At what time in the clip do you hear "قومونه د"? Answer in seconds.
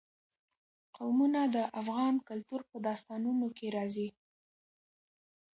0.97-1.57